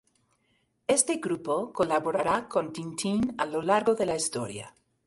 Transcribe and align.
Este 0.87 1.17
grupo 1.17 1.71
colaborará 1.71 2.49
con 2.49 2.73
Tintín 2.73 3.35
a 3.37 3.45
lo 3.45 3.61
largo 3.61 3.93
de 3.93 4.07
la 4.07 4.15
historia. 4.15 4.73